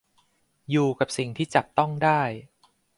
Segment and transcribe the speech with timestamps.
[0.71, 2.21] อยู่กับสิ่งที่จับต้องได้